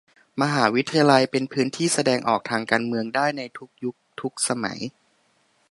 [0.41, 4.79] มหาวิทยาลัยเป็นพื้นที่แสดงออกทางการเมืองได้ในทุกยุคทุกสมัย